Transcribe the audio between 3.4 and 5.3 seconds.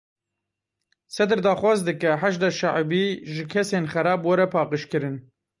kesên xerab were paqijkirin.